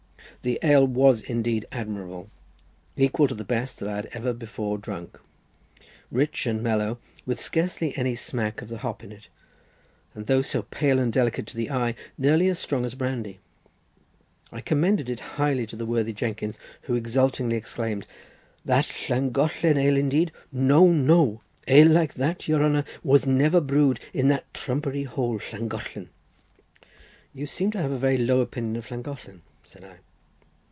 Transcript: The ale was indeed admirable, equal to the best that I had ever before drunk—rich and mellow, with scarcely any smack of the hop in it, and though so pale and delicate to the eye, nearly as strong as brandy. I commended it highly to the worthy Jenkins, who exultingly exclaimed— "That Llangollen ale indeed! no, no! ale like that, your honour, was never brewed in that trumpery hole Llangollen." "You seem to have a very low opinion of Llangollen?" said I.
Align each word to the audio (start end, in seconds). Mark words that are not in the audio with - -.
The 0.43 0.57
ale 0.63 0.87
was 0.87 1.21
indeed 1.21 1.67
admirable, 1.71 2.27
equal 2.97 3.27
to 3.27 3.35
the 3.35 3.43
best 3.43 3.79
that 3.79 3.87
I 3.87 3.97
had 3.97 4.05
ever 4.07 4.33
before 4.33 4.79
drunk—rich 4.79 6.47
and 6.47 6.63
mellow, 6.63 6.97
with 7.27 7.39
scarcely 7.39 7.95
any 7.95 8.15
smack 8.15 8.63
of 8.63 8.67
the 8.69 8.79
hop 8.79 9.03
in 9.03 9.11
it, 9.11 9.27
and 10.15 10.25
though 10.25 10.41
so 10.41 10.63
pale 10.63 10.97
and 10.97 11.13
delicate 11.13 11.45
to 11.47 11.55
the 11.55 11.69
eye, 11.69 11.93
nearly 12.17 12.47
as 12.47 12.57
strong 12.57 12.85
as 12.85 12.95
brandy. 12.95 13.37
I 14.51 14.61
commended 14.61 15.11
it 15.11 15.19
highly 15.37 15.67
to 15.67 15.75
the 15.75 15.85
worthy 15.85 16.11
Jenkins, 16.11 16.57
who 16.83 16.95
exultingly 16.95 17.55
exclaimed— 17.55 18.07
"That 18.65 18.89
Llangollen 19.09 19.77
ale 19.77 19.95
indeed! 19.97 20.31
no, 20.51 20.87
no! 20.91 21.41
ale 21.67 21.89
like 21.91 22.15
that, 22.15 22.47
your 22.47 22.63
honour, 22.63 22.85
was 23.03 23.27
never 23.27 23.61
brewed 23.61 23.99
in 24.11 24.27
that 24.29 24.51
trumpery 24.55 25.03
hole 25.03 25.39
Llangollen." 25.53 26.09
"You 27.31 27.45
seem 27.45 27.69
to 27.73 27.77
have 27.81 27.91
a 27.91 27.99
very 27.99 28.17
low 28.17 28.41
opinion 28.41 28.77
of 28.77 28.89
Llangollen?" 28.89 29.43
said 29.61 29.83
I. 29.83 29.97